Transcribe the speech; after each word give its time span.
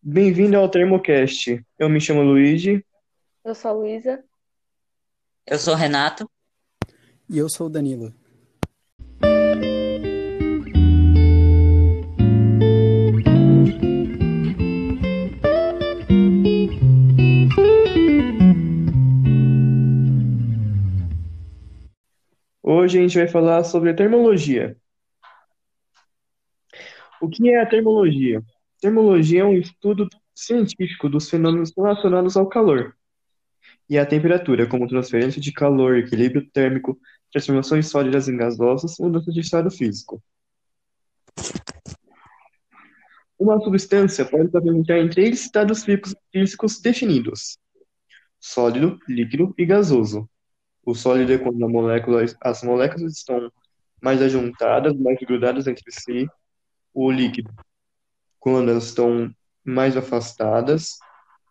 Bem-vindo 0.00 0.56
ao 0.56 0.70
Termocast. 0.70 1.60
Eu 1.76 1.88
me 1.88 2.00
chamo 2.00 2.22
Luigi. 2.22 2.86
Eu 3.44 3.52
sou 3.52 3.72
a 3.72 3.74
Luísa. 3.74 4.24
Eu 5.44 5.58
sou 5.58 5.74
o 5.74 5.76
Renato. 5.76 6.30
E 7.28 7.36
eu 7.36 7.48
sou 7.48 7.66
o 7.66 7.70
Danilo. 7.70 8.14
Hoje 22.62 22.98
a 22.98 23.02
gente 23.02 23.18
vai 23.18 23.26
falar 23.26 23.64
sobre 23.64 23.92
termologia. 23.94 24.76
O 27.20 27.28
que 27.28 27.50
é 27.50 27.60
a 27.60 27.66
termologia? 27.66 28.40
Termologia 28.80 29.40
é 29.40 29.44
um 29.44 29.54
estudo 29.54 30.08
científico 30.34 31.08
dos 31.08 31.28
fenômenos 31.28 31.72
relacionados 31.76 32.36
ao 32.36 32.48
calor 32.48 32.96
e 33.90 33.98
à 33.98 34.06
temperatura, 34.06 34.68
como 34.68 34.86
transferência 34.86 35.40
de 35.40 35.50
calor, 35.50 35.96
equilíbrio 35.96 36.48
térmico, 36.50 36.98
transformações 37.32 37.88
sólidas 37.88 38.28
em 38.28 38.36
gasosas, 38.36 38.96
mudança 39.00 39.32
de 39.32 39.40
estado 39.40 39.70
físico. 39.70 40.22
Uma 43.38 43.58
substância 43.60 44.24
pode 44.24 44.50
se 44.50 44.56
apresentar 44.56 44.98
em 44.98 45.08
três 45.08 45.40
estados 45.40 45.84
físicos 46.32 46.80
definidos: 46.80 47.58
sólido, 48.38 48.98
líquido 49.08 49.54
e 49.56 49.64
gasoso. 49.64 50.28
O 50.84 50.94
sólido 50.94 51.32
é 51.32 51.38
quando 51.38 51.68
molécula, 51.68 52.24
as 52.40 52.62
moléculas 52.62 53.12
estão 53.12 53.50
mais 54.00 54.22
ajuntadas, 54.22 54.96
mais 54.96 55.18
grudadas 55.18 55.66
entre 55.66 55.90
si. 55.90 56.28
O 56.94 57.10
líquido, 57.12 57.52
quando 58.38 58.70
elas 58.70 58.84
estão 58.84 59.30
mais 59.64 59.96
afastadas. 59.96 60.98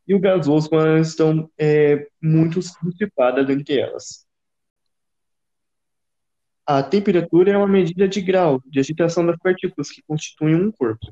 E 0.08 0.16
o 0.16 0.20
gasoso, 0.20 0.70
quando 0.70 0.88
elas 0.88 1.10
estão 1.10 1.50
é, 1.58 2.08
muito 2.22 2.60
dissipadas 2.84 3.50
entre 3.50 3.80
elas. 3.80 4.26
A 6.66 6.84
temperatura 6.84 7.52
é 7.52 7.58
uma 7.58 7.68
medida 7.68 8.08
de 8.08 8.22
grau 8.22 8.62
de 8.66 8.80
agitação 8.80 9.26
das 9.26 9.38
partículas 9.38 9.90
que 9.90 10.02
constituem 10.06 10.56
um 10.56 10.72
corpo. 10.72 11.08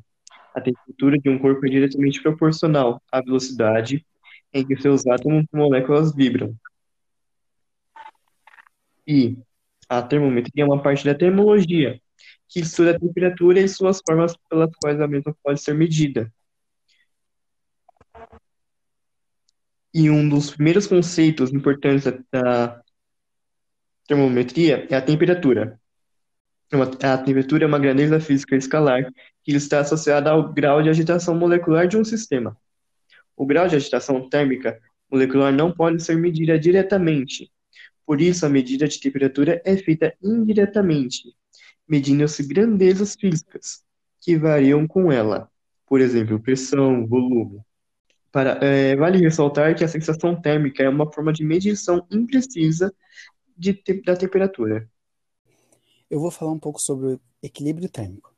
A 0.53 0.61
temperatura 0.61 1.17
de 1.17 1.30
um 1.30 1.39
corpo 1.39 1.66
é 1.66 1.69
diretamente 1.69 2.22
proporcional 2.22 3.02
à 3.11 3.22
velocidade 3.22 4.05
em 4.53 4.66
que 4.66 4.75
seus 4.81 5.05
átomos 5.05 5.45
e 5.53 5.57
moléculas 5.57 6.16
vibram. 6.16 6.55
E 9.05 9.38
a 9.88 10.02
termometria 10.02 10.63
é 10.63 10.66
uma 10.66 10.81
parte 10.81 11.05
da 11.05 11.13
termologia, 11.13 12.02
que 12.47 12.59
estuda 12.59 12.91
a 12.91 12.99
temperatura 12.99 13.59
e 13.59 13.67
suas 13.67 14.02
formas 14.08 14.35
pelas 14.49 14.69
quais 14.81 14.99
a 15.02 15.08
mesma 15.08 15.35
pode 15.44 15.61
ser 15.61 15.73
medida. 15.73 16.31
E 19.94 20.09
um 20.09 20.27
dos 20.27 20.52
primeiros 20.52 20.88
conceitos 20.88 21.53
importantes 21.53 22.03
da 22.31 22.81
termometria 24.07 24.88
é 24.89 24.95
a 24.95 25.02
temperatura. 25.02 25.80
A 27.02 27.17
temperatura 27.17 27.63
é 27.63 27.67
uma 27.67 27.80
grandeza 27.80 28.19
física 28.19 28.55
escalar 28.55 29.05
que 29.44 29.52
está 29.52 29.79
associada 29.79 30.31
ao 30.31 30.52
grau 30.52 30.81
de 30.81 30.89
agitação 30.89 31.35
molecular 31.35 31.88
de 31.88 31.95
um 31.97 32.03
sistema. 32.03 32.57
O 33.38 33.45
grau 33.45 33.67
de 33.67 33.75
agitação 33.75 34.27
térmica 34.29 34.79
molecular 35.09 35.53
não 35.53 35.72
pode 35.72 36.03
ser 36.03 36.16
medida 36.17 36.57
diretamente, 36.57 37.52
por 38.05 38.22
isso 38.22 38.45
a 38.45 38.50
medida 38.50 38.88
de 38.88 39.00
temperatura 39.00 39.61
é 39.63 39.77
feita 39.77 40.13
indiretamente, 40.22 41.35
medindo-se 41.88 42.44
grandezas 42.44 43.16
físicas 43.16 43.83
que 44.22 44.38
variam 44.38 44.88
com 44.88 45.11
ela, 45.11 45.50
por 45.86 46.02
exemplo, 46.02 46.39
pressão, 46.39 47.05
volume. 47.08 47.61
Para, 48.31 48.59
é, 48.61 48.95
vale 48.95 49.19
ressaltar 49.19 49.75
que 49.75 49.83
a 49.83 49.88
sensação 49.88 50.39
térmica 50.39 50.83
é 50.83 50.89
uma 50.89 51.11
forma 51.11 51.31
de 51.31 51.44
medição 51.44 52.06
imprecisa 52.11 52.94
de 53.58 53.73
te 53.73 54.02
da 54.02 54.16
temperatura. 54.16 54.90
Eu 56.09 56.19
vou 56.19 56.29
falar 56.29 56.51
um 56.51 56.59
pouco 56.59 56.79
sobre 56.81 57.13
o 57.13 57.22
equilíbrio 57.41 57.90
térmico. 57.90 58.34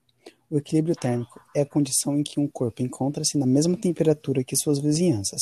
O 0.50 0.58
equilíbrio 0.58 0.96
térmico 0.96 1.42
é 1.56 1.62
a 1.62 1.66
condição 1.66 2.18
em 2.18 2.24
que 2.24 2.40
um 2.40 2.48
corpo 2.48 2.82
encontra-se 2.82 3.38
na 3.38 3.46
mesma 3.46 3.76
temperatura 3.76 4.44
que 4.44 4.56
suas 4.56 4.80
vizinhanças. 4.80 5.42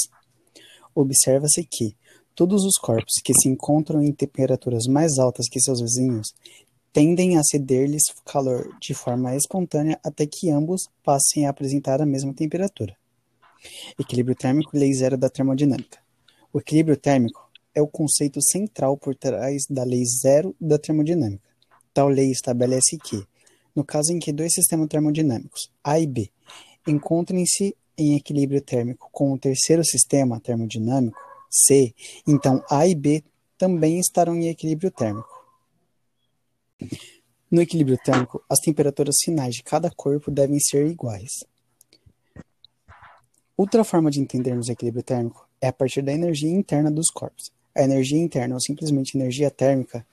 Observa-se 0.95 1.63
que 1.63 1.95
todos 2.33 2.63
os 2.63 2.77
corpos 2.77 3.21
que 3.23 3.33
se 3.33 3.47
encontram 3.47 4.01
em 4.01 4.11
temperaturas 4.11 4.87
mais 4.87 5.19
altas 5.19 5.47
que 5.49 5.59
seus 5.59 5.79
vizinhos 5.79 6.33
tendem 6.95 7.37
a 7.37 7.43
ceder-lhes 7.43 8.03
calor 8.23 8.73
de 8.79 8.93
forma 8.93 9.35
espontânea 9.35 9.99
até 10.01 10.25
que 10.25 10.49
ambos 10.49 10.87
passem 11.03 11.45
a 11.45 11.49
apresentar 11.49 12.01
a 12.01 12.05
mesma 12.05 12.33
temperatura. 12.33 12.95
Equilíbrio 13.99 14.33
térmico, 14.33 14.69
lei 14.73 14.93
zero 14.93 15.17
da 15.17 15.29
termodinâmica. 15.29 15.99
O 16.53 16.59
equilíbrio 16.59 16.95
térmico 16.95 17.51
é 17.73 17.81
o 17.81 17.87
conceito 17.87 18.39
central 18.41 18.95
por 18.95 19.13
trás 19.13 19.63
da 19.69 19.83
lei 19.83 20.03
zero 20.05 20.55
da 20.57 20.77
termodinâmica. 20.77 21.43
Tal 21.93 22.07
lei 22.07 22.31
estabelece 22.31 22.97
que, 22.97 23.27
no 23.75 23.83
caso 23.83 24.13
em 24.13 24.19
que 24.19 24.31
dois 24.31 24.53
sistemas 24.53 24.87
termodinâmicos, 24.87 25.69
A 25.83 25.99
e 25.99 26.07
B, 26.07 26.31
encontrem-se 26.87 27.75
em 27.97 28.15
equilíbrio 28.15 28.61
térmico 28.61 29.09
com 29.11 29.33
o 29.33 29.37
terceiro 29.37 29.83
sistema 29.83 30.39
termodinâmico, 30.39 31.19
C, 31.49 31.93
então 32.25 32.63
A 32.71 32.87
e 32.87 32.95
B 32.95 33.21
também 33.57 33.99
estarão 33.99 34.33
em 34.37 34.47
equilíbrio 34.47 34.91
térmico. 34.91 35.34
No 37.49 37.61
equilíbrio 37.61 37.97
térmico, 38.03 38.43
as 38.49 38.59
temperaturas 38.59 39.15
finais 39.23 39.55
de 39.55 39.63
cada 39.63 39.89
corpo 39.89 40.31
devem 40.31 40.59
ser 40.59 40.87
iguais. 40.87 41.31
Outra 43.57 43.83
forma 43.83 44.11
de 44.11 44.19
entendermos 44.19 44.67
o 44.67 44.71
equilíbrio 44.71 45.03
térmico 45.03 45.47
é 45.61 45.67
a 45.67 45.73
partir 45.73 46.01
da 46.01 46.11
energia 46.11 46.51
interna 46.51 46.91
dos 46.91 47.09
corpos. 47.09 47.51
A 47.73 47.83
energia 47.83 48.19
interna, 48.19 48.55
ou 48.55 48.61
simplesmente 48.61 49.17
energia 49.17 49.49
térmica, 49.49 50.05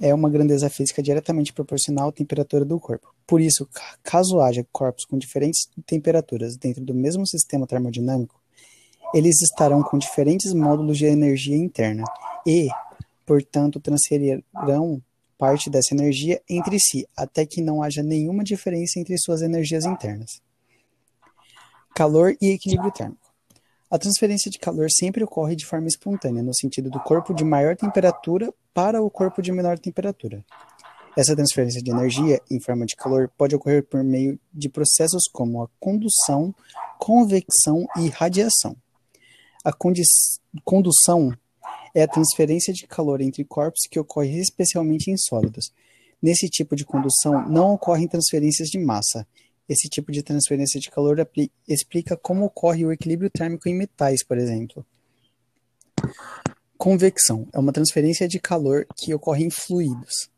é 0.00 0.14
uma 0.14 0.30
grandeza 0.30 0.68
física 0.68 1.02
diretamente 1.02 1.52
proporcional 1.52 2.10
à 2.10 2.12
temperatura 2.12 2.64
do 2.64 2.78
corpo. 2.78 3.14
Por 3.26 3.40
isso, 3.40 3.68
caso 4.02 4.40
haja 4.40 4.64
corpos 4.70 5.04
com 5.04 5.18
diferentes 5.18 5.68
temperaturas 5.86 6.56
dentro 6.56 6.84
do 6.84 6.94
mesmo 6.94 7.26
sistema 7.26 7.66
termodinâmico, 7.66 8.40
eles 9.14 9.40
estarão 9.40 9.82
com 9.82 9.98
diferentes 9.98 10.52
módulos 10.52 10.98
de 10.98 11.06
energia 11.06 11.56
interna 11.56 12.04
e, 12.46 12.68
portanto, 13.24 13.80
transferirão 13.80 15.02
parte 15.38 15.70
dessa 15.70 15.94
energia 15.94 16.40
entre 16.48 16.78
si, 16.78 17.06
até 17.16 17.44
que 17.46 17.60
não 17.60 17.82
haja 17.82 18.02
nenhuma 18.02 18.42
diferença 18.42 18.98
entre 18.98 19.16
suas 19.18 19.42
energias 19.42 19.84
internas. 19.84 20.40
Calor 21.94 22.36
e 22.40 22.52
equilíbrio 22.52 22.90
térmico. 22.90 23.26
A 23.90 23.98
transferência 23.98 24.50
de 24.50 24.58
calor 24.58 24.88
sempre 24.90 25.22
ocorre 25.22 25.54
de 25.54 25.64
forma 25.64 25.86
espontânea, 25.86 26.42
no 26.42 26.54
sentido 26.54 26.90
do 26.90 26.98
corpo 27.00 27.32
de 27.32 27.44
maior 27.44 27.76
temperatura 27.76 28.52
para 28.74 29.00
o 29.00 29.08
corpo 29.08 29.40
de 29.40 29.52
menor 29.52 29.78
temperatura. 29.78 30.44
Essa 31.16 31.34
transferência 31.34 31.80
de 31.80 31.90
energia 31.90 32.42
em 32.50 32.60
forma 32.60 32.84
de 32.84 32.94
calor 32.94 33.30
pode 33.38 33.54
ocorrer 33.54 33.82
por 33.82 34.04
meio 34.04 34.38
de 34.52 34.68
processos 34.68 35.28
como 35.32 35.62
a 35.62 35.68
condução, 35.80 36.54
convecção 36.98 37.86
e 37.96 38.08
radiação. 38.08 38.76
A 39.64 39.72
condução 39.72 41.32
é 41.96 42.02
a 42.02 42.08
transferência 42.08 42.74
de 42.74 42.86
calor 42.86 43.22
entre 43.22 43.42
corpos 43.42 43.80
que 43.90 43.98
ocorre 43.98 44.38
especialmente 44.38 45.10
em 45.10 45.16
sólidos. 45.16 45.72
Nesse 46.22 46.46
tipo 46.46 46.76
de 46.76 46.84
condução, 46.84 47.48
não 47.48 47.72
ocorrem 47.72 48.06
transferências 48.06 48.68
de 48.68 48.78
massa. 48.78 49.26
Esse 49.66 49.88
tipo 49.88 50.12
de 50.12 50.22
transferência 50.22 50.78
de 50.78 50.90
calor 50.90 51.16
explica 51.66 52.14
como 52.14 52.44
ocorre 52.44 52.84
o 52.84 52.92
equilíbrio 52.92 53.30
térmico 53.30 53.66
em 53.66 53.74
metais, 53.74 54.22
por 54.22 54.36
exemplo. 54.36 54.84
Convecção 56.76 57.48
é 57.50 57.58
uma 57.58 57.72
transferência 57.72 58.28
de 58.28 58.38
calor 58.38 58.86
que 58.94 59.14
ocorre 59.14 59.46
em 59.46 59.50
fluidos. 59.50 60.28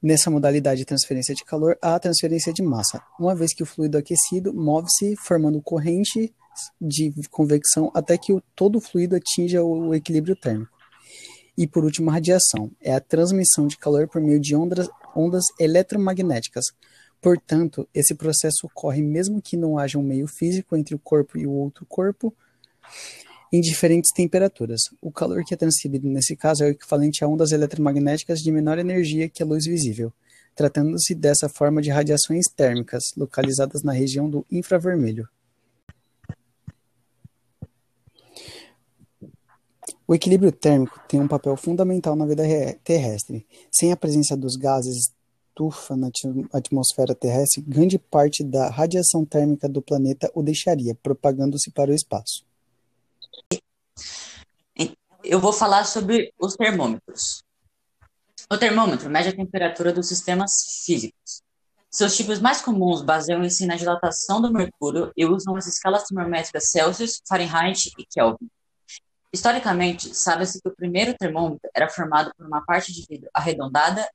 Nessa 0.00 0.30
modalidade 0.30 0.78
de 0.78 0.84
transferência 0.84 1.34
de 1.34 1.44
calor, 1.44 1.76
há 1.82 1.96
a 1.96 2.00
transferência 2.00 2.52
de 2.52 2.62
massa, 2.62 3.02
uma 3.18 3.34
vez 3.34 3.52
que 3.52 3.64
o 3.64 3.66
fluido 3.66 3.98
aquecido 3.98 4.54
move-se 4.54 5.16
formando 5.16 5.60
corrente 5.60 6.32
de 6.80 7.12
convecção 7.30 7.90
até 7.92 8.16
que 8.16 8.32
o, 8.32 8.40
todo 8.54 8.76
o 8.76 8.80
fluido 8.80 9.16
atinja 9.16 9.60
o 9.64 9.92
equilíbrio 9.92 10.36
térmico. 10.36 10.73
E 11.56 11.66
por 11.66 11.84
último, 11.84 12.10
a 12.10 12.14
radiação 12.14 12.70
é 12.80 12.92
a 12.92 13.00
transmissão 13.00 13.66
de 13.66 13.78
calor 13.78 14.08
por 14.08 14.20
meio 14.20 14.40
de 14.40 14.56
ondas, 14.56 14.88
ondas 15.14 15.44
eletromagnéticas. 15.58 16.64
Portanto, 17.20 17.88
esse 17.94 18.14
processo 18.14 18.66
ocorre 18.66 19.02
mesmo 19.02 19.40
que 19.40 19.56
não 19.56 19.78
haja 19.78 19.98
um 19.98 20.02
meio 20.02 20.26
físico 20.26 20.76
entre 20.76 20.94
o 20.94 20.98
corpo 20.98 21.38
e 21.38 21.46
o 21.46 21.52
outro 21.52 21.86
corpo 21.86 22.34
em 23.52 23.60
diferentes 23.60 24.10
temperaturas. 24.12 24.80
O 25.00 25.12
calor 25.12 25.44
que 25.44 25.54
é 25.54 25.56
transferido 25.56 26.08
nesse 26.08 26.34
caso 26.36 26.64
é 26.64 26.66
o 26.66 26.70
equivalente 26.70 27.22
a 27.22 27.28
ondas 27.28 27.52
eletromagnéticas 27.52 28.40
de 28.40 28.50
menor 28.50 28.78
energia 28.78 29.28
que 29.28 29.42
a 29.42 29.46
luz 29.46 29.64
visível, 29.64 30.12
tratando-se 30.56 31.14
dessa 31.14 31.48
forma 31.48 31.80
de 31.80 31.88
radiações 31.88 32.46
térmicas 32.54 33.04
localizadas 33.16 33.82
na 33.84 33.92
região 33.92 34.28
do 34.28 34.44
infravermelho. 34.50 35.28
O 40.06 40.14
equilíbrio 40.14 40.52
térmico 40.52 41.00
tem 41.08 41.20
um 41.20 41.28
papel 41.28 41.56
fundamental 41.56 42.14
na 42.14 42.26
vida 42.26 42.42
terrestre. 42.84 43.46
Sem 43.70 43.90
a 43.90 43.96
presença 43.96 44.36
dos 44.36 44.56
gases 44.56 45.12
estufa 45.54 45.96
na 45.96 46.10
atmosfera 46.52 47.14
terrestre, 47.14 47.62
grande 47.62 47.96
parte 47.96 48.42
da 48.42 48.68
radiação 48.68 49.24
térmica 49.24 49.68
do 49.68 49.80
planeta 49.80 50.30
o 50.34 50.42
deixaria, 50.42 50.94
propagando-se 50.96 51.70
para 51.70 51.92
o 51.92 51.94
espaço. 51.94 52.44
Eu 55.22 55.40
vou 55.40 55.52
falar 55.52 55.84
sobre 55.84 56.34
os 56.38 56.54
termômetros. 56.54 57.42
O 58.52 58.58
termômetro 58.58 59.08
mede 59.08 59.28
a 59.28 59.36
temperatura 59.36 59.92
dos 59.92 60.08
sistemas 60.08 60.82
físicos. 60.84 61.42
Seus 61.88 62.16
tipos 62.16 62.40
mais 62.40 62.60
comuns 62.60 63.00
baseiam-se 63.00 63.64
na 63.64 63.76
dilatação 63.76 64.42
do 64.42 64.52
mercúrio 64.52 65.12
e 65.16 65.24
usam 65.24 65.56
as 65.56 65.66
escalas 65.66 66.02
termométricas 66.02 66.70
Celsius, 66.70 67.22
Fahrenheit 67.26 67.90
e 67.96 68.04
Kelvin. 68.04 68.50
Historicamente, 69.34 70.14
sabe-se 70.14 70.62
que 70.62 70.68
o 70.68 70.76
primeiro 70.76 71.12
termômetro 71.18 71.68
era 71.74 71.88
formado 71.88 72.32
por 72.36 72.46
uma 72.46 72.64
parte 72.64 72.92
de 72.92 73.04
vidro 73.04 73.28
arredondada, 73.34 74.08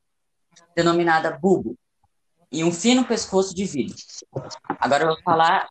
denominada 0.74 1.38
bulbo, 1.38 1.78
e 2.50 2.64
um 2.64 2.72
fino 2.72 3.04
pescoço 3.04 3.54
de 3.54 3.66
vidro. 3.66 3.98
Agora 4.80 5.04
eu 5.04 5.08
vou 5.10 5.22
falar 5.22 5.68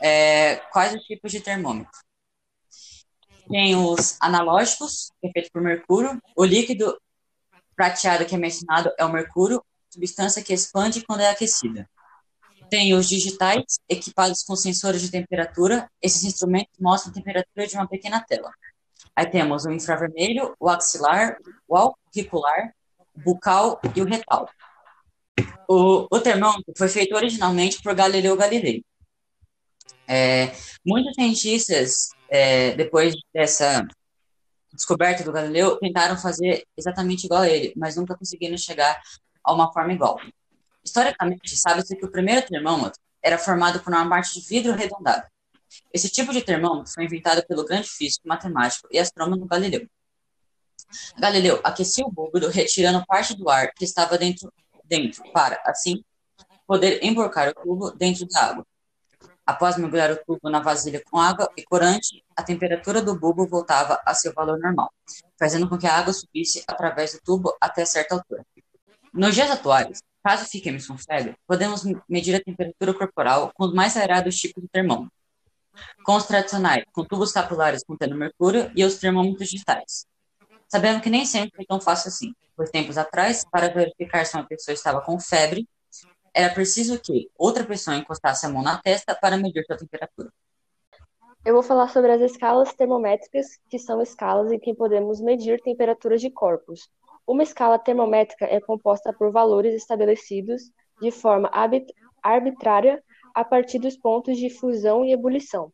é, 0.00 0.54
quais 0.70 0.94
os 0.94 1.02
tipos 1.02 1.32
de 1.32 1.40
termômetro. 1.40 1.98
Tem 3.48 3.74
os 3.74 4.16
analógicos, 4.20 5.10
que 5.20 5.26
é 5.26 5.32
feito 5.32 5.50
por 5.52 5.60
mercúrio. 5.60 6.22
O 6.36 6.44
líquido 6.44 6.96
prateado 7.74 8.24
que 8.24 8.36
é 8.36 8.38
mencionado 8.38 8.92
é 8.96 9.04
o 9.04 9.12
mercúrio, 9.12 9.64
substância 9.90 10.44
que 10.44 10.54
expande 10.54 11.04
quando 11.04 11.22
é 11.22 11.28
aquecida. 11.28 11.90
Tem 12.70 12.94
os 12.94 13.08
digitais, 13.08 13.78
equipados 13.88 14.42
com 14.42 14.56
sensores 14.56 15.02
de 15.02 15.10
temperatura. 15.10 15.88
Esses 16.02 16.24
instrumentos 16.24 16.74
mostram 16.80 17.10
a 17.12 17.14
temperatura 17.14 17.66
de 17.66 17.74
uma 17.76 17.88
pequena 17.88 18.24
tela. 18.24 18.50
Aí 19.14 19.26
temos 19.26 19.64
o 19.64 19.70
infravermelho, 19.70 20.54
o 20.58 20.68
axilar, 20.68 21.36
o 21.68 21.76
auricular, 21.76 22.74
bucal 23.14 23.80
e 23.94 24.02
o 24.02 24.04
retal. 24.04 24.48
O, 25.68 26.06
o 26.10 26.20
termômetro 26.20 26.74
foi 26.76 26.88
feito 26.88 27.14
originalmente 27.14 27.80
por 27.82 27.94
Galileu 27.94 28.36
Galilei. 28.36 28.84
É, 30.06 30.52
muitos 30.84 31.14
cientistas, 31.14 32.10
é, 32.28 32.74
depois 32.74 33.14
dessa 33.32 33.86
descoberta 34.72 35.22
do 35.22 35.32
Galileu, 35.32 35.78
tentaram 35.78 36.16
fazer 36.16 36.64
exatamente 36.76 37.24
igual 37.24 37.42
a 37.42 37.48
ele, 37.48 37.72
mas 37.76 37.96
nunca 37.96 38.16
conseguiram 38.16 38.56
chegar 38.58 39.00
a 39.42 39.52
uma 39.52 39.72
forma 39.72 39.92
igual. 39.92 40.18
Historicamente, 40.84 41.56
sabe-se 41.56 41.96
que 41.96 42.04
o 42.04 42.10
primeiro 42.10 42.46
termômetro 42.46 43.00
era 43.22 43.38
formado 43.38 43.80
por 43.80 43.92
uma 43.92 44.08
parte 44.08 44.38
de 44.38 44.46
vidro 44.46 44.72
arredondado. 44.72 45.26
Esse 45.92 46.08
tipo 46.10 46.32
de 46.32 46.42
termômetro 46.42 46.92
foi 46.92 47.04
inventado 47.04 47.44
pelo 47.46 47.64
grande 47.64 47.88
físico, 47.88 48.28
matemático 48.28 48.86
e 48.90 48.98
astrônomo 48.98 49.46
Galileu. 49.46 49.88
Galileu 51.18 51.60
aquecia 51.64 52.04
o 52.04 52.10
bulbo, 52.10 52.38
retirando 52.48 53.04
parte 53.06 53.34
do 53.34 53.48
ar 53.48 53.72
que 53.72 53.84
estava 53.84 54.18
dentro, 54.18 54.52
dentro 54.84 55.24
para, 55.32 55.60
assim, 55.64 56.04
poder 56.66 57.02
emborcar 57.02 57.48
o 57.48 57.54
tubo 57.54 57.90
dentro 57.90 58.26
da 58.26 58.42
água. 58.42 58.66
Após 59.46 59.76
mergulhar 59.76 60.10
o 60.10 60.16
tubo 60.24 60.48
na 60.48 60.60
vasilha 60.60 61.02
com 61.10 61.18
água 61.18 61.50
e 61.56 61.62
corante, 61.62 62.24
a 62.34 62.42
temperatura 62.42 63.02
do 63.02 63.18
bulbo 63.18 63.46
voltava 63.46 64.00
a 64.06 64.14
seu 64.14 64.32
valor 64.32 64.58
normal, 64.58 64.90
fazendo 65.38 65.68
com 65.68 65.76
que 65.76 65.86
a 65.86 65.98
água 65.98 66.12
subisse 66.12 66.64
através 66.66 67.12
do 67.12 67.20
tubo 67.20 67.54
até 67.60 67.84
certa 67.84 68.14
altura. 68.14 68.44
Nos 69.12 69.34
dias 69.34 69.50
atuais, 69.50 70.02
caso 70.24 70.46
fiquemos 70.46 70.86
com 70.86 70.96
febre, 70.96 71.36
podemos 71.46 71.84
medir 72.08 72.34
a 72.34 72.40
temperatura 72.40 72.94
corporal 72.94 73.52
com 73.54 73.66
os 73.66 73.74
mais 73.74 73.94
variados 73.94 74.34
tipos 74.36 74.62
de 74.62 74.68
termômetro, 74.70 75.12
com 76.02 76.16
os 76.16 76.24
tradicionais, 76.24 76.84
com 76.92 77.04
tubos 77.04 77.30
capilares 77.30 77.84
contendo 77.84 78.16
mercúrio 78.16 78.72
e 78.74 78.82
os 78.82 78.96
termômetros 78.96 79.50
digitais. 79.50 80.06
Sabemos 80.66 81.02
que 81.02 81.10
nem 81.10 81.26
sempre 81.26 81.54
foi 81.54 81.66
tão 81.66 81.78
fácil 81.78 82.08
assim, 82.08 82.32
pois 82.56 82.70
tempos 82.70 82.96
atrás, 82.96 83.44
para 83.50 83.68
verificar 83.68 84.24
se 84.24 84.34
uma 84.34 84.46
pessoa 84.46 84.72
estava 84.72 85.02
com 85.02 85.20
febre, 85.20 85.68
era 86.32 86.52
preciso 86.52 86.98
que 86.98 87.30
outra 87.36 87.62
pessoa 87.62 87.96
encostasse 87.96 88.46
a 88.46 88.48
mão 88.48 88.62
na 88.62 88.80
testa 88.80 89.14
para 89.14 89.36
medir 89.36 89.62
sua 89.66 89.76
temperatura. 89.76 90.30
Eu 91.44 91.52
vou 91.52 91.62
falar 91.62 91.88
sobre 91.88 92.10
as 92.10 92.22
escalas 92.22 92.72
termométricas, 92.72 93.58
que 93.68 93.78
são 93.78 94.00
escalas 94.00 94.50
em 94.50 94.58
que 94.58 94.74
podemos 94.74 95.20
medir 95.20 95.60
temperaturas 95.60 96.20
de 96.22 96.30
corpos, 96.30 96.88
uma 97.26 97.42
escala 97.42 97.78
termométrica 97.78 98.44
é 98.44 98.60
composta 98.60 99.12
por 99.12 99.30
valores 99.30 99.74
estabelecidos 99.74 100.70
de 101.00 101.10
forma 101.10 101.50
arbitrária 102.22 103.02
a 103.34 103.44
partir 103.44 103.78
dos 103.78 103.96
pontos 103.96 104.36
de 104.36 104.50
fusão 104.50 105.04
e 105.04 105.12
ebulição. 105.12 105.72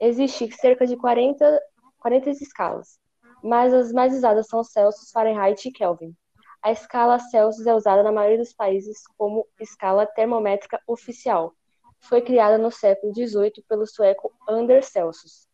Existem 0.00 0.50
cerca 0.50 0.86
de 0.86 0.96
40, 0.96 1.60
40 1.98 2.30
escalas, 2.30 2.98
mas 3.42 3.72
as 3.72 3.92
mais 3.92 4.14
usadas 4.14 4.48
são 4.48 4.64
Celsius, 4.64 5.10
Fahrenheit 5.10 5.68
e 5.68 5.72
Kelvin. 5.72 6.14
A 6.60 6.70
escala 6.72 7.18
Celsius 7.18 7.66
é 7.66 7.74
usada 7.74 8.02
na 8.02 8.12
maioria 8.12 8.38
dos 8.38 8.52
países 8.52 9.02
como 9.16 9.46
escala 9.60 10.06
termométrica 10.06 10.80
oficial. 10.86 11.54
Foi 12.00 12.20
criada 12.20 12.58
no 12.58 12.70
século 12.70 13.14
XVIII 13.14 13.64
pelo 13.68 13.86
sueco 13.86 14.32
Anders 14.48 14.86
Celsius. 14.86 15.46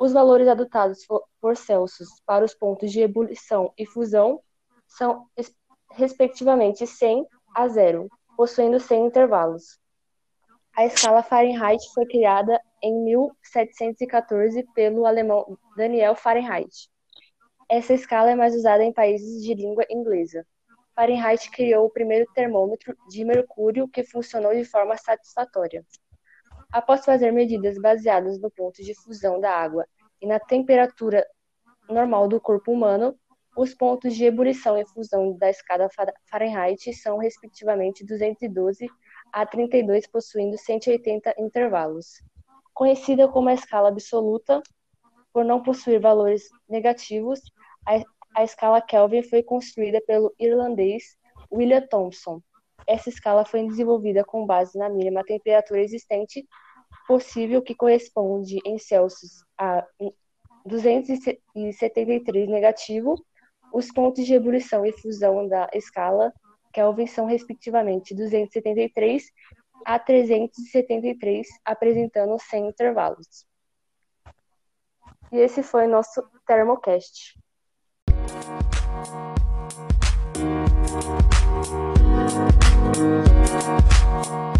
Os 0.00 0.12
valores 0.12 0.48
adotados 0.48 1.06
por 1.40 1.56
Celsius 1.56 2.08
para 2.24 2.44
os 2.44 2.54
pontos 2.54 2.90
de 2.90 3.00
ebulição 3.00 3.72
e 3.76 3.84
fusão 3.84 4.40
são, 4.90 5.26
respectivamente, 5.92 6.86
100 6.86 7.26
a 7.54 7.68
0, 7.68 8.08
possuindo 8.36 8.78
100 8.78 9.06
intervalos. 9.06 9.78
A 10.76 10.84
escala 10.84 11.22
Fahrenheit 11.22 11.82
foi 11.94 12.06
criada 12.06 12.60
em 12.82 13.04
1714 13.04 14.62
pelo 14.74 15.06
alemão 15.06 15.58
Daniel 15.76 16.14
Fahrenheit. 16.14 16.88
Essa 17.68 17.94
escala 17.94 18.30
é 18.30 18.34
mais 18.34 18.54
usada 18.54 18.82
em 18.82 18.92
países 18.92 19.42
de 19.42 19.54
língua 19.54 19.84
inglesa. 19.90 20.46
Fahrenheit 20.94 21.50
criou 21.50 21.86
o 21.86 21.90
primeiro 21.90 22.26
termômetro 22.34 22.96
de 23.08 23.24
mercúrio 23.24 23.88
que 23.88 24.04
funcionou 24.04 24.54
de 24.54 24.64
forma 24.64 24.96
satisfatória. 24.96 25.84
Após 26.72 27.04
fazer 27.04 27.32
medidas 27.32 27.78
baseadas 27.78 28.40
no 28.40 28.50
ponto 28.50 28.82
de 28.82 28.94
fusão 28.94 29.40
da 29.40 29.50
água 29.50 29.86
e 30.20 30.26
na 30.26 30.38
temperatura 30.38 31.26
normal 31.88 32.28
do 32.28 32.40
corpo 32.40 32.72
humano, 32.72 33.18
os 33.56 33.74
pontos 33.74 34.14
de 34.14 34.24
ebulição 34.24 34.78
e 34.78 34.86
fusão 34.86 35.36
da 35.36 35.50
escada 35.50 35.88
Fahrenheit 36.30 36.92
são, 36.94 37.18
respectivamente, 37.18 38.04
212 38.04 38.88
a 39.32 39.44
32, 39.44 40.06
possuindo 40.06 40.56
180 40.56 41.34
intervalos. 41.38 42.22
Conhecida 42.72 43.28
como 43.28 43.48
a 43.48 43.54
escala 43.54 43.88
absoluta, 43.88 44.62
por 45.32 45.44
não 45.44 45.62
possuir 45.62 46.00
valores 46.00 46.48
negativos, 46.68 47.40
a, 47.86 48.02
a 48.36 48.44
escala 48.44 48.80
Kelvin 48.80 49.22
foi 49.22 49.42
construída 49.42 50.00
pelo 50.06 50.34
irlandês 50.38 51.16
William 51.52 51.86
Thomson. 51.86 52.40
Essa 52.86 53.08
escala 53.08 53.44
foi 53.44 53.66
desenvolvida 53.66 54.24
com 54.24 54.46
base 54.46 54.78
na 54.78 54.88
mínima 54.88 55.24
temperatura 55.24 55.82
existente 55.82 56.46
possível, 57.06 57.60
que 57.62 57.74
corresponde 57.74 58.58
em 58.64 58.78
Celsius 58.78 59.44
a 59.58 59.86
273 60.64 62.48
negativo 62.48 63.14
os 63.72 63.88
pontos 63.92 64.24
de 64.24 64.34
ebulição 64.34 64.84
e 64.84 64.92
fusão 64.92 65.46
da 65.48 65.68
escala 65.72 66.32
Kelvin 66.72 67.06
são 67.06 67.26
respectivamente 67.26 68.14
273 68.14 69.24
a 69.84 69.98
373, 69.98 71.48
apresentando 71.64 72.38
100 72.38 72.68
intervalos. 72.68 73.46
E 75.32 75.38
esse 75.38 75.62
foi 75.62 75.86
nosso 75.86 76.22
Thermocast. 76.46 77.38
Música 83.00 84.59